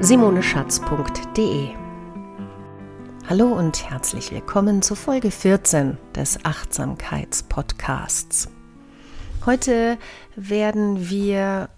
www.simoneschatz.de. 0.00 1.68
Hallo 3.28 3.46
und 3.46 3.88
herzlich 3.88 4.32
willkommen 4.32 4.82
zu 4.82 4.96
Folge 4.96 5.30
14 5.30 5.96
des 6.14 6.44
Achtsamkeitspodcasts. 6.44 8.48
Heute 9.46 9.96
werden 10.36 11.08
wir 11.08 11.68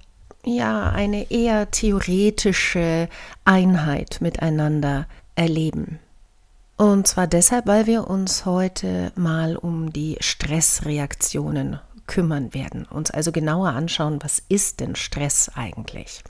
ja 0.44 0.90
eine 0.90 1.30
eher 1.30 1.70
theoretische 1.70 3.08
Einheit 3.44 4.18
miteinander 4.20 5.06
erleben. 5.34 5.98
Und 6.76 7.06
zwar 7.06 7.26
deshalb, 7.26 7.66
weil 7.66 7.86
wir 7.86 8.08
uns 8.08 8.46
heute 8.46 9.12
mal 9.14 9.56
um 9.56 9.92
die 9.92 10.16
Stressreaktionen 10.20 11.80
kümmern 12.06 12.54
werden, 12.54 12.84
uns 12.84 13.10
also 13.10 13.32
genauer 13.32 13.70
anschauen, 13.70 14.18
was 14.22 14.42
ist 14.48 14.80
denn 14.80 14.96
Stress 14.96 15.50
eigentlich. 15.54 16.22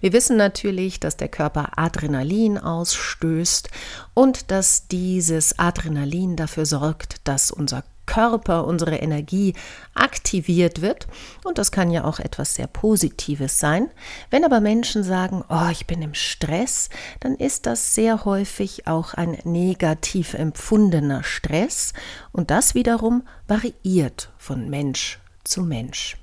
Wir 0.00 0.12
wissen 0.12 0.36
natürlich, 0.36 1.00
dass 1.00 1.16
der 1.16 1.28
Körper 1.28 1.78
Adrenalin 1.78 2.58
ausstößt 2.58 3.70
und 4.14 4.50
dass 4.50 4.88
dieses 4.88 5.58
Adrenalin 5.58 6.36
dafür 6.36 6.66
sorgt, 6.66 7.26
dass 7.28 7.50
unser 7.50 7.84
Körper, 8.10 8.66
unsere 8.66 8.96
Energie 8.96 9.54
aktiviert 9.94 10.80
wird. 10.82 11.06
Und 11.44 11.58
das 11.58 11.70
kann 11.70 11.92
ja 11.92 12.02
auch 12.02 12.18
etwas 12.18 12.56
sehr 12.56 12.66
Positives 12.66 13.60
sein. 13.60 13.88
Wenn 14.30 14.44
aber 14.44 14.60
Menschen 14.60 15.04
sagen, 15.04 15.44
oh, 15.48 15.68
ich 15.70 15.86
bin 15.86 16.02
im 16.02 16.14
Stress, 16.14 16.88
dann 17.20 17.36
ist 17.36 17.66
das 17.66 17.94
sehr 17.94 18.24
häufig 18.24 18.88
auch 18.88 19.14
ein 19.14 19.38
negativ 19.44 20.34
empfundener 20.34 21.22
Stress. 21.22 21.92
Und 22.32 22.50
das 22.50 22.74
wiederum 22.74 23.22
variiert 23.46 24.30
von 24.38 24.68
Mensch 24.68 25.20
zu 25.44 25.62
Mensch. 25.62 26.16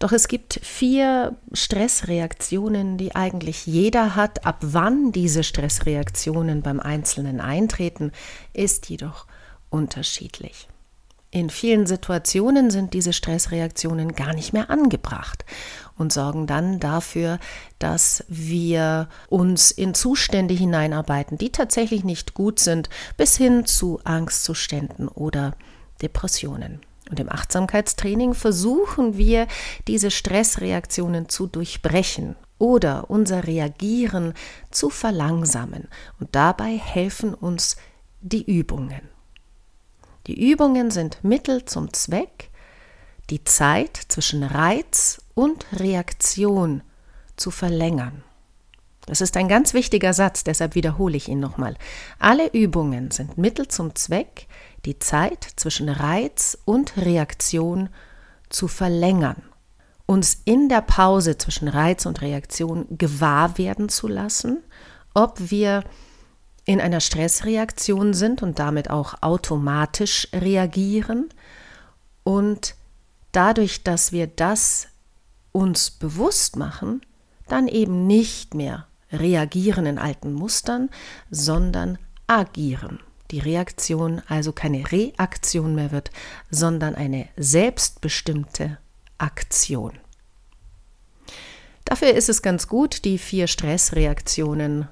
Doch 0.00 0.10
es 0.10 0.26
gibt 0.26 0.58
vier 0.62 1.36
Stressreaktionen, 1.52 2.96
die 2.96 3.14
eigentlich 3.14 3.66
jeder 3.66 4.16
hat. 4.16 4.46
Ab 4.46 4.56
wann 4.62 5.12
diese 5.12 5.44
Stressreaktionen 5.44 6.62
beim 6.62 6.80
Einzelnen 6.80 7.40
eintreten, 7.40 8.10
ist 8.52 8.88
jedoch 8.88 9.26
unterschiedlich. 9.70 10.68
In 11.32 11.48
vielen 11.48 11.86
Situationen 11.86 12.72
sind 12.72 12.92
diese 12.92 13.12
Stressreaktionen 13.12 14.16
gar 14.16 14.34
nicht 14.34 14.52
mehr 14.52 14.68
angebracht 14.68 15.44
und 15.96 16.12
sorgen 16.12 16.48
dann 16.48 16.80
dafür, 16.80 17.38
dass 17.78 18.24
wir 18.26 19.08
uns 19.28 19.70
in 19.70 19.94
Zustände 19.94 20.54
hineinarbeiten, 20.54 21.38
die 21.38 21.52
tatsächlich 21.52 22.02
nicht 22.02 22.34
gut 22.34 22.58
sind, 22.58 22.90
bis 23.16 23.36
hin 23.36 23.64
zu 23.64 24.00
Angstzuständen 24.02 25.06
oder 25.06 25.54
Depressionen. 26.02 26.80
Und 27.10 27.20
im 27.20 27.30
Achtsamkeitstraining 27.30 28.34
versuchen 28.34 29.16
wir, 29.16 29.46
diese 29.86 30.10
Stressreaktionen 30.10 31.28
zu 31.28 31.46
durchbrechen 31.46 32.34
oder 32.58 33.08
unser 33.08 33.46
Reagieren 33.46 34.34
zu 34.72 34.90
verlangsamen. 34.90 35.88
Und 36.18 36.34
dabei 36.34 36.76
helfen 36.76 37.34
uns 37.34 37.76
die 38.20 38.44
Übungen. 38.44 39.19
Die 40.26 40.50
Übungen 40.50 40.90
sind 40.90 41.24
Mittel 41.24 41.64
zum 41.64 41.92
Zweck, 41.92 42.50
die 43.30 43.44
Zeit 43.44 43.96
zwischen 44.08 44.42
Reiz 44.42 45.22
und 45.34 45.64
Reaktion 45.72 46.82
zu 47.36 47.50
verlängern. 47.50 48.22
Das 49.06 49.20
ist 49.20 49.36
ein 49.36 49.48
ganz 49.48 49.74
wichtiger 49.74 50.12
Satz, 50.12 50.44
deshalb 50.44 50.74
wiederhole 50.74 51.16
ich 51.16 51.28
ihn 51.28 51.40
nochmal. 51.40 51.74
Alle 52.18 52.52
Übungen 52.52 53.10
sind 53.10 53.38
Mittel 53.38 53.66
zum 53.68 53.94
Zweck, 53.94 54.46
die 54.84 54.98
Zeit 54.98 55.46
zwischen 55.56 55.88
Reiz 55.88 56.58
und 56.64 56.96
Reaktion 56.96 57.88
zu 58.50 58.68
verlängern, 58.68 59.42
uns 60.06 60.42
in 60.44 60.68
der 60.68 60.82
Pause 60.82 61.38
zwischen 61.38 61.68
Reiz 61.68 62.06
und 62.06 62.20
Reaktion 62.20 62.86
gewahr 62.98 63.58
werden 63.58 63.88
zu 63.88 64.06
lassen, 64.06 64.62
ob 65.14 65.50
wir 65.50 65.84
in 66.70 66.80
einer 66.80 67.00
Stressreaktion 67.00 68.14
sind 68.14 68.44
und 68.44 68.60
damit 68.60 68.90
auch 68.90 69.22
automatisch 69.22 70.28
reagieren. 70.32 71.28
Und 72.22 72.76
dadurch, 73.32 73.82
dass 73.82 74.12
wir 74.12 74.28
das 74.28 74.86
uns 75.50 75.90
bewusst 75.90 76.54
machen, 76.54 77.00
dann 77.48 77.66
eben 77.66 78.06
nicht 78.06 78.54
mehr 78.54 78.86
reagieren 79.10 79.84
in 79.84 79.98
alten 79.98 80.32
Mustern, 80.32 80.90
sondern 81.28 81.98
agieren. 82.28 83.00
Die 83.32 83.40
Reaktion 83.40 84.22
also 84.28 84.52
keine 84.52 84.92
Reaktion 84.92 85.74
mehr 85.74 85.90
wird, 85.90 86.12
sondern 86.52 86.94
eine 86.94 87.26
selbstbestimmte 87.36 88.78
Aktion. 89.18 89.98
Dafür 91.84 92.14
ist 92.14 92.28
es 92.28 92.42
ganz 92.42 92.68
gut, 92.68 93.04
die 93.04 93.18
vier 93.18 93.48
Stressreaktionen 93.48 94.86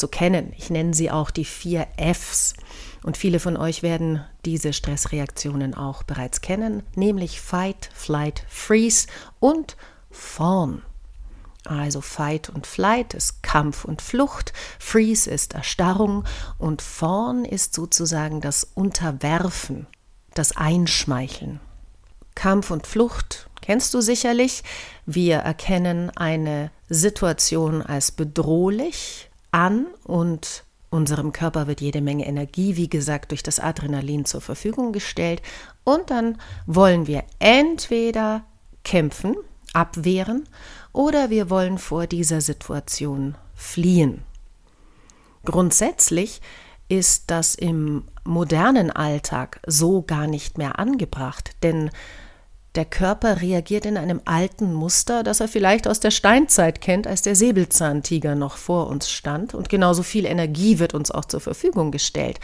zu 0.00 0.08
kennen. 0.08 0.52
Ich 0.56 0.70
nenne 0.70 0.94
sie 0.94 1.10
auch 1.10 1.30
die 1.30 1.44
vier 1.44 1.86
Fs. 1.96 2.54
Und 3.02 3.16
viele 3.16 3.38
von 3.38 3.56
euch 3.56 3.82
werden 3.82 4.24
diese 4.44 4.72
Stressreaktionen 4.72 5.74
auch 5.74 6.02
bereits 6.02 6.40
kennen, 6.40 6.82
nämlich 6.96 7.40
Fight, 7.40 7.90
Flight, 7.94 8.44
Freeze 8.48 9.06
und 9.38 9.76
Fawn. 10.10 10.82
Also 11.64 12.00
Fight 12.00 12.48
und 12.48 12.66
Flight 12.66 13.14
ist 13.14 13.42
Kampf 13.42 13.84
und 13.84 14.02
Flucht, 14.02 14.52
Freeze 14.78 15.30
ist 15.30 15.54
Erstarrung 15.54 16.24
und 16.58 16.82
Fawn 16.82 17.44
ist 17.44 17.74
sozusagen 17.74 18.40
das 18.40 18.64
Unterwerfen, 18.74 19.86
das 20.34 20.56
Einschmeicheln. 20.56 21.60
Kampf 22.34 22.70
und 22.70 22.86
Flucht 22.86 23.50
kennst 23.60 23.92
du 23.92 24.00
sicherlich. 24.00 24.62
Wir 25.04 25.36
erkennen 25.38 26.10
eine 26.16 26.70
Situation 26.88 27.82
als 27.82 28.10
bedrohlich, 28.10 29.29
an 29.52 29.86
und 30.04 30.64
unserem 30.90 31.32
Körper 31.32 31.66
wird 31.66 31.80
jede 31.80 32.00
Menge 32.00 32.26
Energie, 32.26 32.76
wie 32.76 32.88
gesagt, 32.88 33.30
durch 33.30 33.42
das 33.42 33.60
Adrenalin 33.60 34.24
zur 34.24 34.40
Verfügung 34.40 34.92
gestellt 34.92 35.40
und 35.84 36.10
dann 36.10 36.38
wollen 36.66 37.06
wir 37.06 37.24
entweder 37.38 38.44
kämpfen, 38.82 39.36
abwehren 39.72 40.48
oder 40.92 41.30
wir 41.30 41.48
wollen 41.48 41.78
vor 41.78 42.06
dieser 42.06 42.40
Situation 42.40 43.36
fliehen. 43.54 44.22
Grundsätzlich 45.44 46.40
ist 46.88 47.30
das 47.30 47.54
im 47.54 48.04
modernen 48.24 48.90
Alltag 48.90 49.60
so 49.66 50.02
gar 50.02 50.26
nicht 50.26 50.58
mehr 50.58 50.78
angebracht, 50.80 51.52
denn 51.62 51.90
der 52.76 52.84
Körper 52.84 53.40
reagiert 53.40 53.84
in 53.84 53.96
einem 53.96 54.20
alten 54.26 54.72
Muster, 54.72 55.24
das 55.24 55.40
er 55.40 55.48
vielleicht 55.48 55.88
aus 55.88 55.98
der 55.98 56.12
Steinzeit 56.12 56.80
kennt, 56.80 57.08
als 57.08 57.22
der 57.22 57.34
Säbelzahntiger 57.34 58.36
noch 58.36 58.56
vor 58.56 58.86
uns 58.86 59.10
stand. 59.10 59.54
Und 59.54 59.68
genauso 59.68 60.04
viel 60.04 60.24
Energie 60.24 60.78
wird 60.78 60.94
uns 60.94 61.10
auch 61.10 61.24
zur 61.24 61.40
Verfügung 61.40 61.90
gestellt. 61.90 62.38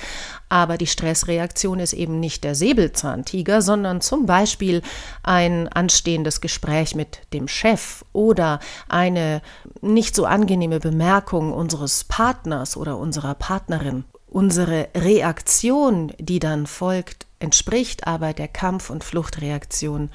Aber 0.49 0.79
die 0.79 0.89
Stressreaktion 0.89 1.79
ist 1.79 1.93
eben 1.93 2.19
nicht 2.19 2.43
der 2.43 2.57
Säbelzahntiger, 2.57 3.63
sondern 3.63 4.01
zum 4.01 4.27
Beispiel 4.27 4.83
ein 5.23 5.69
anstehendes 5.69 6.41
Gespräch 6.41 6.97
mit 6.97 7.21
dem 7.33 7.47
Chef 7.47 8.05
oder 8.13 8.59
eine 8.89 9.43
nicht 9.81 10.17
so 10.17 10.25
angenehme 10.25 10.81
Bemerkung 10.81 11.53
unseres 11.53 12.03
Partners 12.03 12.77
oder 12.77 12.99
unserer 12.99 13.35
Partnerin. 13.35 14.05
Unsere 14.37 14.91
Reaktion, 14.95 16.13
die 16.19 16.41
dann 16.41 16.67
folgt, 16.67 17.25
entspricht 17.39 18.07
aber 18.07 18.35
der 18.35 18.49
Kampf- 18.49 18.91
und 18.91 19.03
Fluchtreaktion, 19.03 20.11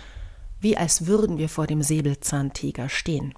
wie 0.59 0.77
als 0.77 1.07
würden 1.07 1.39
wir 1.39 1.49
vor 1.49 1.65
dem 1.65 1.81
Säbelzahntiger 1.81 2.87
stehen. 2.87 3.33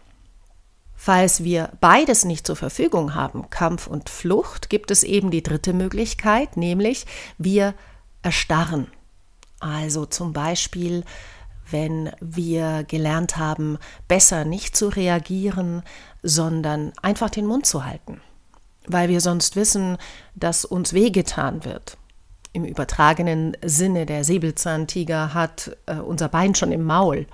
Falls 0.93 1.45
wir 1.45 1.71
beides 1.79 2.25
nicht 2.25 2.45
zur 2.45 2.57
Verfügung 2.57 3.15
haben, 3.15 3.49
Kampf 3.49 3.87
und 3.87 4.09
Flucht, 4.09 4.69
gibt 4.69 4.91
es 4.91 5.03
eben 5.03 5.31
die 5.31 5.41
dritte 5.41 5.71
Möglichkeit, 5.71 6.57
nämlich 6.57 7.05
wir 7.37 7.75
erstarren. 8.21 8.87
Also 9.61 10.05
zum 10.05 10.33
Beispiel, 10.33 11.05
wenn 11.71 12.11
wir 12.19 12.83
gelernt 12.83 13.37
haben, 13.37 13.77
besser 14.09 14.43
nicht 14.43 14.75
zu 14.75 14.89
reagieren, 14.89 15.81
sondern 16.23 16.91
einfach 17.01 17.29
den 17.29 17.45
Mund 17.45 17.65
zu 17.65 17.85
halten, 17.85 18.19
weil 18.87 19.09
wir 19.09 19.21
sonst 19.21 19.55
wissen, 19.55 19.97
dass 20.35 20.65
uns 20.65 20.93
wehgetan 20.93 21.65
wird 21.65 21.97
im 22.53 22.65
übertragenen 22.65 23.57
Sinne, 23.65 24.05
der 24.05 24.23
Säbelzahntiger 24.23 25.33
hat 25.33 25.75
äh, 25.87 25.95
unser 25.95 26.29
Bein 26.29 26.53
schon 26.55 26.71
im 26.71 26.83
Maul. 26.83 27.25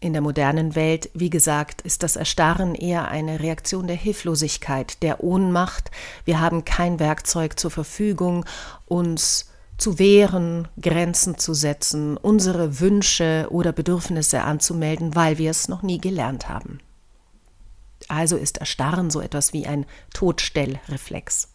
In 0.00 0.12
der 0.12 0.20
modernen 0.20 0.74
Welt, 0.74 1.08
wie 1.14 1.30
gesagt, 1.30 1.80
ist 1.80 2.02
das 2.02 2.16
Erstarren 2.16 2.74
eher 2.74 3.08
eine 3.08 3.40
Reaktion 3.40 3.86
der 3.86 3.96
Hilflosigkeit, 3.96 5.02
der 5.02 5.24
Ohnmacht. 5.24 5.90
Wir 6.26 6.40
haben 6.40 6.66
kein 6.66 7.00
Werkzeug 7.00 7.58
zur 7.58 7.70
Verfügung, 7.70 8.44
uns 8.84 9.50
zu 9.78 9.98
wehren, 9.98 10.68
Grenzen 10.80 11.38
zu 11.38 11.54
setzen, 11.54 12.18
unsere 12.18 12.80
Wünsche 12.80 13.46
oder 13.48 13.72
Bedürfnisse 13.72 14.42
anzumelden, 14.42 15.14
weil 15.14 15.38
wir 15.38 15.50
es 15.50 15.68
noch 15.68 15.82
nie 15.82 15.98
gelernt 15.98 16.50
haben. 16.50 16.80
Also 18.08 18.36
ist 18.36 18.58
Erstarren 18.58 19.10
so 19.10 19.20
etwas 19.20 19.52
wie 19.52 19.66
ein 19.66 19.86
Todstellreflex. 20.12 21.48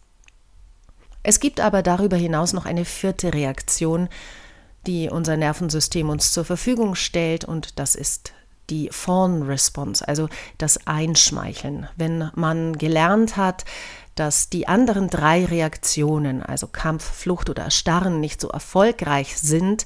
Es 1.24 1.40
gibt 1.40 1.60
aber 1.60 1.84
darüber 1.84 2.18
hinaus 2.18 2.54
noch 2.54 2.66
eine 2.66 2.86
vierte 2.86 3.34
Reaktion, 3.34 4.10
die 4.88 5.10
unser 5.10 5.38
Nervensystem 5.38 6.10
uns 6.10 6.32
zur 6.32 6.46
Verfügung 6.46 6.96
stellt, 6.96 7.44
und 7.44 7.78
das 7.78 7.96
ist 7.96 8.34
die 8.70 8.90
Fawn 8.92 9.44
Response, 9.44 10.08
also 10.08 10.30
das 10.58 10.88
Einschmeicheln. 10.88 11.88
Wenn 11.98 12.32
man 12.36 12.78
gelernt 12.78 13.36
hat, 13.36 13.66
dass 14.16 14.50
die 14.50 14.68
anderen 14.68 15.10
drei 15.10 15.46
Reaktionen, 15.46 16.44
also 16.44 16.68
Kampf, 16.68 17.04
Flucht 17.04 17.50
oder 17.50 17.64
Erstarren, 17.64 18.20
nicht 18.20 18.40
so 18.40 18.50
erfolgreich 18.50 19.38
sind, 19.38 19.86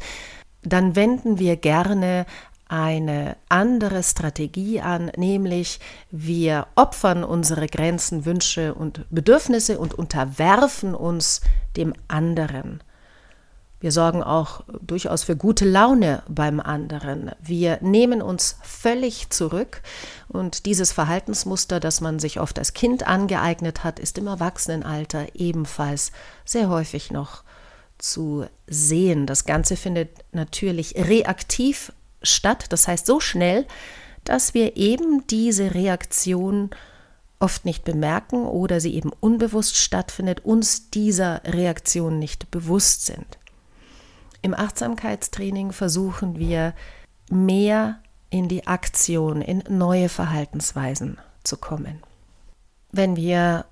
dann 0.62 0.95
wenden 0.95 1.39
wir 1.39 1.56
gerne 1.57 2.25
eine 2.73 3.37
andere 3.49 4.01
Strategie 4.01 4.81
an, 4.81 5.11
nämlich 5.15 5.79
wir 6.09 6.65
opfern 6.73 7.23
unsere 7.23 7.67
Grenzen, 7.67 8.25
Wünsche 8.25 8.73
und 8.73 9.05
Bedürfnisse 9.11 9.77
und 9.77 9.93
unterwerfen 9.93 10.95
uns 10.95 11.41
dem 11.77 11.93
anderen. 12.07 12.81
Wir 13.79 13.91
sorgen 13.91 14.23
auch 14.23 14.63
durchaus 14.81 15.23
für 15.23 15.35
gute 15.35 15.65
Laune 15.65 16.23
beim 16.27 16.59
anderen. 16.59 17.29
Wir 17.39 17.77
nehmen 17.81 18.23
uns 18.23 18.57
völlig 18.63 19.29
zurück 19.29 19.83
und 20.27 20.65
dieses 20.65 20.91
Verhaltensmuster, 20.91 21.79
das 21.79 22.01
man 22.01 22.17
sich 22.17 22.39
oft 22.39 22.57
als 22.57 22.73
Kind 22.73 23.05
angeeignet 23.05 23.83
hat, 23.83 23.99
ist 23.99 24.17
im 24.17 24.25
Erwachsenenalter 24.25 25.27
ebenfalls 25.35 26.11
sehr 26.43 26.69
häufig 26.69 27.11
noch 27.11 27.43
zu 27.99 28.47
sehen. 28.65 29.27
Das 29.27 29.45
Ganze 29.45 29.75
findet 29.75 30.09
natürlich 30.31 30.95
reaktiv 30.95 31.91
statt, 32.23 32.65
das 32.69 32.87
heißt 32.87 33.05
so 33.05 33.19
schnell, 33.19 33.65
dass 34.23 34.53
wir 34.53 34.77
eben 34.77 35.27
diese 35.27 35.73
Reaktion 35.73 36.69
oft 37.39 37.65
nicht 37.65 37.83
bemerken 37.83 38.45
oder 38.45 38.79
sie 38.79 38.95
eben 38.95 39.11
unbewusst 39.19 39.75
stattfindet, 39.75 40.45
uns 40.45 40.89
dieser 40.89 41.41
Reaktion 41.43 42.17
nicht 42.17 42.49
bewusst 42.51 43.05
sind. 43.05 43.37
Im 44.41 44.53
Achtsamkeitstraining 44.53 45.71
versuchen 45.73 46.39
wir 46.39 46.73
mehr 47.29 47.99
in 48.29 48.47
die 48.47 48.65
Aktion, 48.65 49.41
in 49.41 49.63
neue 49.69 50.09
Verhaltensweisen 50.09 51.17
zu 51.43 51.57
kommen. 51.57 52.01
Wenn 52.91 53.15
wir 53.15 53.65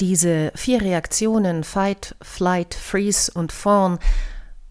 diese 0.00 0.52
vier 0.54 0.80
Reaktionen 0.80 1.64
Fight, 1.64 2.16
Flight, 2.20 2.74
Freeze 2.74 3.30
und 3.32 3.52
Fawn 3.52 3.98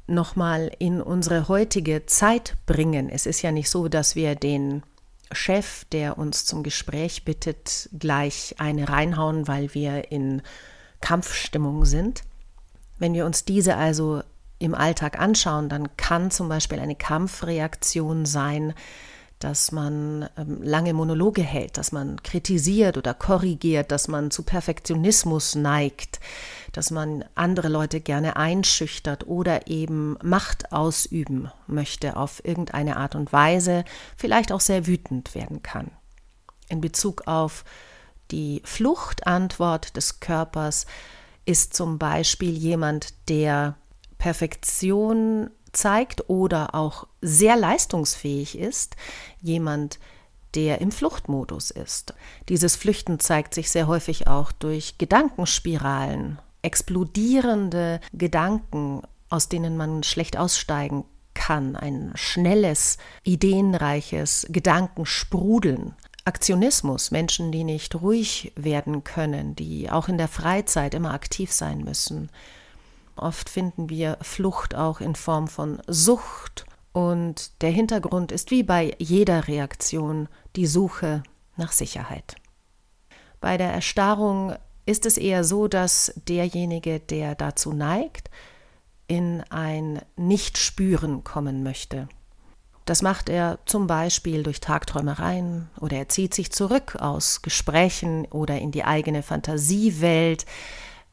nochmal 0.07 0.71
in 0.79 1.01
unsere 1.01 1.47
heutige 1.47 2.05
Zeit 2.05 2.55
bringen. 2.65 3.09
Es 3.09 3.25
ist 3.25 3.41
ja 3.41 3.51
nicht 3.51 3.69
so, 3.69 3.87
dass 3.87 4.15
wir 4.15 4.35
den 4.35 4.83
Chef, 5.31 5.85
der 5.85 6.17
uns 6.17 6.45
zum 6.45 6.63
Gespräch 6.63 7.25
bittet, 7.25 7.89
gleich 7.97 8.55
eine 8.59 8.89
reinhauen, 8.89 9.47
weil 9.47 9.73
wir 9.73 10.11
in 10.11 10.41
Kampfstimmung 11.01 11.85
sind. 11.85 12.23
Wenn 12.99 13.13
wir 13.13 13.25
uns 13.25 13.45
diese 13.45 13.75
also 13.75 14.21
im 14.59 14.75
Alltag 14.75 15.19
anschauen, 15.19 15.69
dann 15.69 15.97
kann 15.97 16.31
zum 16.31 16.47
Beispiel 16.47 16.79
eine 16.79 16.95
Kampfreaktion 16.95 18.25
sein, 18.25 18.73
dass 19.45 19.71
man 19.71 20.27
ähm, 20.37 20.63
lange 20.63 20.95
Monologe 20.95 21.43
hält, 21.43 21.77
dass 21.77 21.91
man 21.91 22.23
kritisiert 22.23 22.97
oder 22.97 23.13
korrigiert, 23.13 23.91
dass 23.91 24.07
man 24.07 24.31
zu 24.31 24.41
Perfektionismus 24.41 25.53
neigt, 25.53 26.19
dass 26.71 26.89
man 26.89 27.23
andere 27.35 27.67
Leute 27.69 28.01
gerne 28.01 28.37
einschüchtert 28.37 29.27
oder 29.27 29.67
eben 29.67 30.17
Macht 30.23 30.71
ausüben 30.71 31.51
möchte 31.67 32.17
auf 32.17 32.43
irgendeine 32.43 32.97
Art 32.97 33.13
und 33.13 33.31
Weise, 33.33 33.85
vielleicht 34.17 34.51
auch 34.51 34.61
sehr 34.61 34.87
wütend 34.87 35.35
werden 35.35 35.61
kann. 35.61 35.91
In 36.67 36.81
Bezug 36.81 37.27
auf 37.27 37.65
die 38.31 38.63
Fluchtantwort 38.65 39.95
des 39.95 40.21
Körpers 40.21 40.87
ist 41.45 41.75
zum 41.75 41.99
Beispiel 41.99 42.49
jemand, 42.49 43.13
der 43.29 43.75
Perfektion 44.17 45.51
zeigt 45.77 46.29
oder 46.29 46.75
auch 46.75 47.07
sehr 47.21 47.55
leistungsfähig 47.55 48.57
ist, 48.57 48.95
jemand, 49.41 49.99
der 50.55 50.81
im 50.81 50.91
Fluchtmodus 50.91 51.71
ist. 51.71 52.13
Dieses 52.49 52.75
Flüchten 52.75 53.19
zeigt 53.19 53.53
sich 53.53 53.69
sehr 53.69 53.87
häufig 53.87 54.27
auch 54.27 54.51
durch 54.51 54.97
Gedankenspiralen, 54.97 56.39
explodierende 56.61 57.99
Gedanken, 58.13 59.01
aus 59.29 59.49
denen 59.49 59.77
man 59.77 60.03
schlecht 60.03 60.37
aussteigen 60.37 61.05
kann, 61.33 61.75
ein 61.75 62.11
schnelles, 62.15 62.97
ideenreiches 63.23 64.47
Gedankensprudeln. 64.49 65.93
Aktionismus, 66.23 67.11
Menschen, 67.11 67.51
die 67.51 67.63
nicht 67.63 67.93
ruhig 67.93 68.51
werden 68.55 69.03
können, 69.03 69.55
die 69.55 69.91
auch 69.91 70.07
in 70.07 70.17
der 70.17 70.27
Freizeit 70.27 70.95
immer 70.95 71.13
aktiv 71.13 71.51
sein 71.51 71.83
müssen, 71.83 72.31
Oft 73.15 73.49
finden 73.49 73.89
wir 73.89 74.17
Flucht 74.21 74.75
auch 74.75 74.99
in 74.99 75.15
Form 75.15 75.47
von 75.47 75.81
Sucht 75.87 76.65
und 76.91 77.61
der 77.61 77.71
Hintergrund 77.71 78.31
ist 78.31 78.51
wie 78.51 78.63
bei 78.63 78.95
jeder 78.99 79.47
Reaktion 79.47 80.27
die 80.55 80.65
Suche 80.65 81.23
nach 81.57 81.71
Sicherheit. 81.71 82.35
Bei 83.39 83.57
der 83.57 83.71
Erstarrung 83.71 84.55
ist 84.85 85.05
es 85.05 85.17
eher 85.17 85.43
so, 85.43 85.67
dass 85.67 86.13
derjenige, 86.27 86.99
der 86.99 87.35
dazu 87.35 87.73
neigt, 87.73 88.29
in 89.07 89.43
ein 89.49 90.01
Nichtspüren 90.15 91.23
kommen 91.23 91.63
möchte. 91.63 92.07
Das 92.85 93.01
macht 93.01 93.29
er 93.29 93.59
zum 93.65 93.87
Beispiel 93.87 94.43
durch 94.43 94.59
Tagträumereien 94.59 95.69
oder 95.79 95.97
er 95.97 96.09
zieht 96.09 96.33
sich 96.33 96.51
zurück 96.51 96.95
aus 96.99 97.41
Gesprächen 97.41 98.25
oder 98.27 98.59
in 98.59 98.71
die 98.71 98.83
eigene 98.83 99.23
Fantasiewelt. 99.23 100.45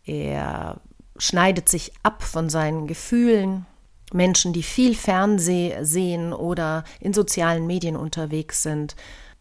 Er 0.04 0.80
schneidet 1.16 1.68
sich 1.68 1.92
ab 2.02 2.22
von 2.22 2.48
seinen 2.48 2.86
Gefühlen. 2.86 3.66
Menschen, 4.12 4.52
die 4.52 4.62
viel 4.62 4.94
Fernseh 4.94 5.76
sehen 5.82 6.32
oder 6.32 6.84
in 7.00 7.12
sozialen 7.12 7.66
Medien 7.66 7.96
unterwegs 7.96 8.62
sind, 8.62 8.94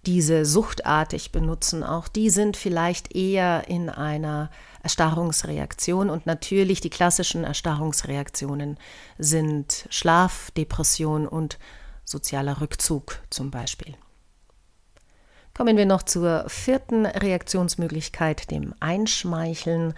diese 0.06 0.46
suchtartig 0.46 1.32
benutzen, 1.32 1.84
auch 1.84 2.08
die 2.08 2.30
sind 2.30 2.58
vielleicht 2.58 3.16
eher 3.16 3.68
in 3.68 3.90
einer 3.90 4.50
Erstarrungsreaktion 4.82 6.10
und 6.10 6.26
natürlich 6.26 6.82
die 6.82 6.90
klassischen 6.90 7.44
Erstarrungsreaktionen 7.44 8.80
sind 9.20 9.86
Schlaf, 9.90 10.50
Depression 10.52 11.28
und 11.28 11.60
sozialer 12.04 12.62
Rückzug 12.62 13.20
zum 13.30 13.52
Beispiel. 13.52 13.96
Kommen 15.54 15.78
wir 15.78 15.86
noch 15.86 16.04
zur 16.04 16.46
vierten 16.48 17.06
Reaktionsmöglichkeit, 17.06 18.50
dem 18.50 18.74
Einschmeicheln. 18.80 19.94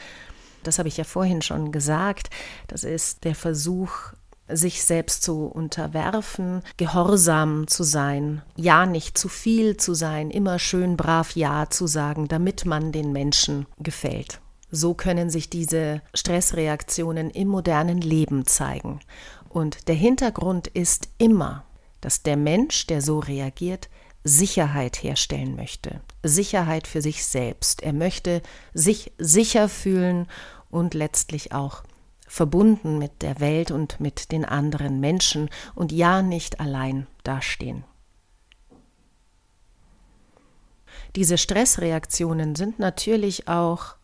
Das 0.64 0.80
habe 0.80 0.90
ich 0.90 0.98
ja 0.98 1.04
vorhin 1.04 1.42
schon 1.42 1.72
gesagt. 1.72 2.30
Das 2.68 2.84
ist 2.84 3.24
der 3.24 3.36
Versuch, 3.36 4.14
sich 4.48 4.84
selbst 4.84 5.24
zu 5.24 5.46
unterwerfen, 5.46 6.62
gehorsam 6.78 7.68
zu 7.68 7.84
sein, 7.84 8.42
ja 8.56 8.86
nicht 8.86 9.18
zu 9.18 9.30
viel 9.30 9.78
zu 9.78 9.94
sein, 9.94 10.30
immer 10.32 10.60
schön 10.60 10.98
brav 10.98 11.36
ja 11.36 11.70
zu 11.70 11.88
sagen, 11.88 12.28
damit 12.28 12.66
man 12.66 12.92
den 12.92 13.14
Menschen 13.14 13.66
gefällt. 13.80 14.42
So 14.70 14.94
können 14.94 15.30
sich 15.30 15.50
diese 15.50 16.02
Stressreaktionen 16.14 17.30
im 17.30 17.48
modernen 17.48 18.02
Leben 18.02 18.46
zeigen. 18.46 19.00
Und 19.48 19.88
der 19.88 19.96
Hintergrund 19.96 20.68
ist 20.68 21.10
immer, 21.20 21.64
dass 22.02 22.24
der 22.24 22.38
Mensch, 22.38 22.88
der 22.88 23.02
so 23.02 23.20
reagiert, 23.20 23.88
Sicherheit 24.24 25.04
herstellen 25.04 25.56
möchte. 25.56 26.02
Sicherheit 26.24 26.88
für 26.88 27.02
sich 27.02 27.26
selbst. 27.26 27.84
Er 27.84 27.94
möchte 27.94 28.42
sich 28.74 29.12
sicher 29.18 29.68
fühlen 29.70 30.28
und 30.70 30.94
letztlich 30.94 31.52
auch 31.52 31.84
verbunden 32.28 32.98
mit 32.98 33.22
der 33.22 33.40
Welt 33.40 33.70
und 33.70 34.00
mit 34.00 34.32
den 34.32 34.46
anderen 34.46 35.00
Menschen 35.00 35.50
und 35.76 35.92
ja 35.92 36.22
nicht 36.22 36.60
allein 36.60 37.06
dastehen. 37.24 37.84
Diese 41.16 41.38
Stressreaktionen 41.38 42.56
sind 42.56 42.80
natürlich 42.80 43.48
auch 43.48 43.96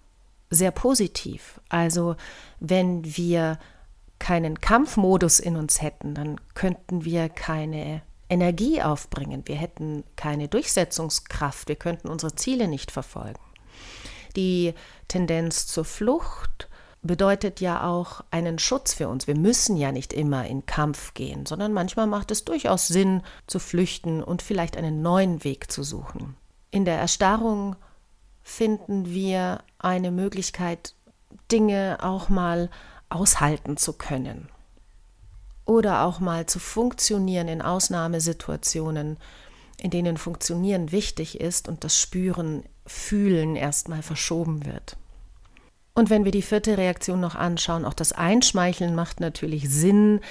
sehr 0.49 0.71
positiv. 0.71 1.59
Also 1.69 2.15
wenn 2.59 3.03
wir 3.17 3.57
keinen 4.19 4.59
Kampfmodus 4.59 5.39
in 5.39 5.55
uns 5.55 5.81
hätten, 5.81 6.13
dann 6.13 6.39
könnten 6.53 7.05
wir 7.05 7.29
keine 7.29 8.01
Energie 8.29 8.81
aufbringen, 8.81 9.43
wir 9.45 9.55
hätten 9.55 10.03
keine 10.15 10.48
Durchsetzungskraft, 10.48 11.67
wir 11.67 11.75
könnten 11.75 12.07
unsere 12.07 12.36
Ziele 12.36 12.67
nicht 12.67 12.91
verfolgen. 12.91 13.39
Die 14.36 14.74
Tendenz 15.07 15.65
zur 15.67 15.86
Flucht 15.86 16.69
bedeutet 17.01 17.62
ja 17.62 17.88
auch 17.88 18.21
einen 18.29 18.59
Schutz 18.59 18.93
für 18.93 19.07
uns. 19.07 19.25
Wir 19.25 19.36
müssen 19.36 19.77
ja 19.77 19.91
nicht 19.91 20.13
immer 20.13 20.45
in 20.45 20.65
Kampf 20.65 21.13
gehen, 21.13 21.45
sondern 21.45 21.74
manchmal 21.74 22.07
macht 22.07 22.29
es 22.29 22.45
durchaus 22.45 22.88
Sinn, 22.88 23.24
zu 23.48 23.59
flüchten 23.59 24.21
und 24.21 24.41
vielleicht 24.41 24.77
einen 24.77 25.01
neuen 25.01 25.43
Weg 25.43 25.71
zu 25.71 25.83
suchen. 25.83 26.36
In 26.71 26.86
der 26.86 27.00
Erstarrung 27.00 27.75
finden 28.43 29.07
wir 29.07 29.63
eine 29.79 30.12
Möglichkeit, 30.12 30.93
Dinge 31.51 31.98
auch 32.01 32.29
mal 32.29 32.69
aushalten 33.09 33.77
zu 33.77 33.93
können 33.93 34.50
oder 35.69 36.03
auch 36.03 36.19
mal 36.19 36.47
zu 36.47 36.57
funktionieren 36.57 37.47
in 37.47 37.61
Ausnahmesituationen, 37.61 39.17
in 39.77 39.91
denen 39.91 40.17
Funktionieren 40.17 40.91
wichtig 40.91 41.39
ist 41.39 41.67
und 41.67 41.83
das 41.83 41.97
Spüren, 41.97 42.63
Fühlen 42.88 43.55
erstmal 43.55 44.01
verschoben 44.01 44.65
wird. 44.65 44.97
Und 45.93 46.09
wenn 46.09 46.25
wir 46.25 46.31
die 46.31 46.41
vierte 46.41 46.79
Reaktion 46.79 47.19
noch 47.19 47.35
anschauen, 47.35 47.85
auch 47.85 47.93
das 47.93 48.13
Einschmeicheln 48.13 48.95
macht 48.95 49.19
natürlich 49.19 49.69
Sinn. 49.69 50.21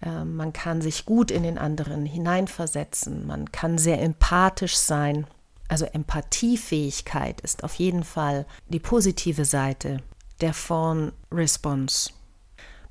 Ähm, 0.00 0.36
man 0.36 0.52
kann 0.52 0.80
sich 0.80 1.06
gut 1.06 1.32
in 1.32 1.42
den 1.42 1.58
anderen 1.58 2.06
hineinversetzen, 2.06 3.26
man 3.26 3.50
kann 3.50 3.78
sehr 3.78 4.00
empathisch 4.00 4.76
sein. 4.76 5.26
Also 5.66 5.86
Empathiefähigkeit 5.86 7.40
ist 7.40 7.64
auf 7.64 7.74
jeden 7.76 8.04
Fall 8.04 8.46
die 8.68 8.78
positive 8.78 9.44
Seite 9.44 9.96
der 10.40 10.54
Fawn 10.54 11.10
Response. 11.32 12.10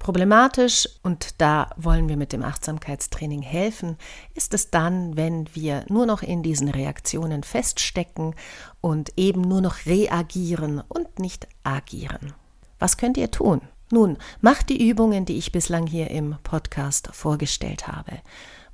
Problematisch, 0.03 0.89
und 1.01 1.39
da 1.39 1.69
wollen 1.77 2.09
wir 2.09 2.17
mit 2.17 2.33
dem 2.33 2.43
Achtsamkeitstraining 2.43 3.41
helfen, 3.41 3.95
ist 4.33 4.53
es 4.53 4.69
dann, 4.69 5.15
wenn 5.15 5.47
wir 5.55 5.85
nur 5.87 6.05
noch 6.05 6.23
in 6.23 6.43
diesen 6.43 6.67
Reaktionen 6.67 7.41
feststecken 7.41 8.35
und 8.81 9.13
eben 9.15 9.39
nur 9.39 9.61
noch 9.61 9.85
reagieren 9.85 10.83
und 10.89 11.19
nicht 11.19 11.47
agieren. 11.63 12.33
Was 12.79 12.97
könnt 12.97 13.15
ihr 13.15 13.31
tun? 13.31 13.61
Nun, 13.91 14.17
macht 14.41 14.67
die 14.67 14.89
Übungen, 14.89 15.23
die 15.23 15.37
ich 15.37 15.53
bislang 15.53 15.87
hier 15.87 16.11
im 16.11 16.35
Podcast 16.43 17.07
vorgestellt 17.13 17.87
habe. 17.87 18.19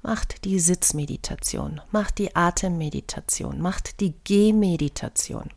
Macht 0.01 0.45
die 0.45 0.59
Sitzmeditation, 0.59 1.79
macht 1.91 2.17
die 2.17 2.35
Atemmeditation, 2.35 3.61
macht 3.61 3.99
die 3.99 4.15
Gehmeditation. 4.23 5.51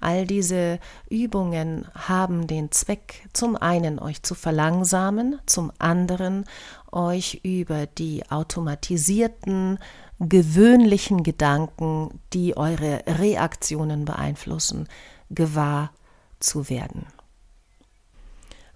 All 0.00 0.26
diese 0.26 0.78
Übungen 1.08 1.86
haben 1.94 2.46
den 2.46 2.70
Zweck, 2.72 3.26
zum 3.32 3.56
einen 3.56 3.98
euch 3.98 4.22
zu 4.22 4.34
verlangsamen, 4.34 5.40
zum 5.46 5.72
anderen 5.78 6.44
euch 6.90 7.40
über 7.42 7.86
die 7.86 8.30
automatisierten, 8.30 9.78
gewöhnlichen 10.18 11.22
Gedanken, 11.22 12.20
die 12.32 12.56
eure 12.56 13.02
Reaktionen 13.06 14.04
beeinflussen, 14.04 14.88
gewahr 15.30 15.92
zu 16.38 16.68
werden. 16.68 17.06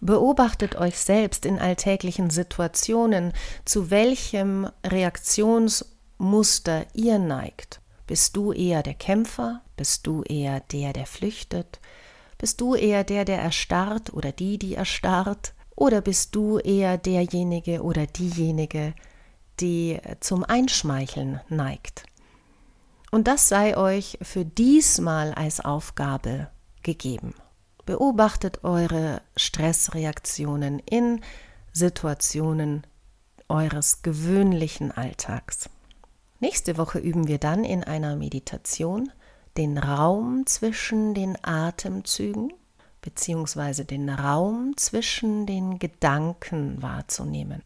Beobachtet 0.01 0.77
euch 0.77 0.99
selbst 0.99 1.47
in 1.47 1.59
alltäglichen 1.59 2.31
Situationen, 2.31 3.33
zu 3.65 3.91
welchem 3.91 4.69
Reaktionsmuster 4.85 6.87
ihr 6.93 7.19
neigt. 7.19 7.81
Bist 8.07 8.37
du 8.37 8.53
eher 8.53 8.83
der 8.83 8.95
Kämpfer? 8.95 9.63
Bist 9.77 10.07
du 10.07 10.23
eher 10.23 10.61
der, 10.61 10.93
der 10.93 11.07
flüchtet? 11.07 11.81
Bist 12.39 12.61
du 12.61 12.75
eher 12.75 13.03
der, 13.03 13.25
der 13.25 13.41
erstarrt 13.41 14.13
oder 14.13 14.33
die, 14.33 14.59
die 14.59 14.75
erstarrt? 14.75 15.55
Oder 15.75 16.01
bist 16.01 16.35
du 16.35 16.59
eher 16.59 16.99
derjenige 16.99 17.83
oder 17.83 18.07
diejenige, 18.07 18.95
die 19.61 19.99
zum 20.21 20.45
Einschmeicheln 20.45 21.41
neigt? 21.49 22.05
Und 23.11 23.29
das 23.29 23.49
sei 23.49 23.77
euch 23.77 24.19
für 24.23 24.45
diesmal 24.45 25.35
als 25.35 25.61
Aufgabe 25.65 26.49
gegeben. 26.83 27.35
Beobachtet 27.85 28.65
eure 28.65 29.23
Stressreaktionen 29.37 30.81
in 30.81 31.21
Situationen 31.73 32.87
eures 33.49 34.03
gewöhnlichen 34.03 34.93
Alltags. 34.93 35.71
Nächste 36.39 36.77
Woche 36.77 36.99
üben 36.99 37.29
wir 37.29 37.39
dann 37.39 37.65
in 37.65 37.83
einer 37.83 38.17
Meditation 38.17 39.11
den 39.57 39.79
Raum 39.79 40.45
zwischen 40.47 41.15
den 41.15 41.39
Atemzügen 41.43 42.53
bzw. 43.01 43.85
den 43.85 44.11
Raum 44.11 44.75
zwischen 44.77 45.47
den 45.47 45.79
Gedanken 45.79 46.83
wahrzunehmen, 46.83 47.63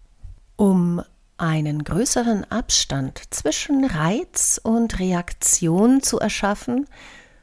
um 0.56 1.02
einen 1.36 1.82
größeren 1.82 2.44
Abstand 2.50 3.22
zwischen 3.30 3.84
Reiz 3.84 4.60
und 4.62 4.98
Reaktion 5.00 6.02
zu 6.02 6.20
erschaffen 6.20 6.86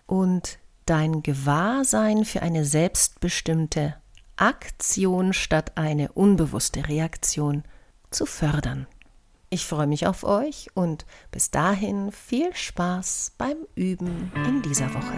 und 0.06 0.60
dein 0.86 1.24
Gewahrsein 1.24 2.24
für 2.24 2.42
eine 2.42 2.64
selbstbestimmte 2.64 3.96
Aktion 4.38 5.34
statt 5.34 5.74
eine 5.76 6.12
unbewusste 6.14 6.88
Reaktion 6.88 7.64
zu 8.12 8.26
fördern. 8.26 8.88
Ich 9.50 9.66
freue 9.66 9.88
mich 9.88 10.06
auf 10.06 10.26
euch 10.26 10.68
und 10.74 11.06
bis 11.32 11.52
dahin 11.52 12.12
viel 12.12 12.54
Spaß 12.54 13.32
beim 13.38 13.56
Üben 13.76 14.30
in 14.46 14.62
dieser 14.62 14.94
Woche. 14.94 15.16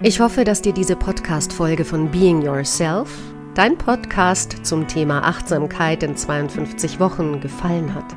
Ich 0.00 0.20
hoffe, 0.20 0.44
dass 0.44 0.62
dir 0.62 0.72
diese 0.72 0.94
Podcast-Folge 0.94 1.84
von 1.84 2.12
Being 2.12 2.40
Yourself, 2.42 3.10
dein 3.54 3.76
Podcast 3.76 4.64
zum 4.64 4.86
Thema 4.86 5.24
Achtsamkeit 5.24 6.04
in 6.04 6.16
52 6.16 7.00
Wochen, 7.00 7.40
gefallen 7.40 7.92
hat. 7.92 8.14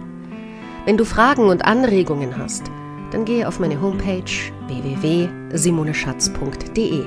Wenn 0.86 0.98
du 0.98 1.06
Fragen 1.06 1.46
und 1.46 1.66
Anregungen 1.66 2.38
hast, 2.38 2.70
dann 3.10 3.26
gehe 3.26 3.48
auf 3.48 3.60
meine 3.60 3.82
Homepage 3.82 4.32
www.simoneschatz.de. 4.68 7.06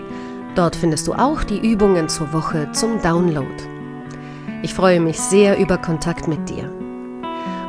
Dort 0.57 0.75
findest 0.75 1.07
du 1.07 1.13
auch 1.13 1.45
die 1.45 1.61
Übungen 1.61 2.09
zur 2.09 2.33
Woche 2.33 2.73
zum 2.73 3.01
Download. 3.01 3.55
Ich 4.65 4.75
freue 4.75 4.99
mich 4.99 5.21
sehr 5.21 5.57
über 5.59 5.79
Kontakt 5.79 6.27
mit 6.27 6.51
dir. 6.51 6.84